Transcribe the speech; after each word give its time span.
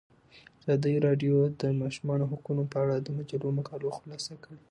ازادي 0.61 0.95
راډیو 1.07 1.35
د 1.49 1.53
د 1.61 1.63
ماشومانو 1.81 2.29
حقونه 2.31 2.63
په 2.71 2.77
اړه 2.83 2.95
د 2.97 3.07
مجلو 3.17 3.47
مقالو 3.59 3.95
خلاصه 3.97 4.33
کړې. 4.43 4.59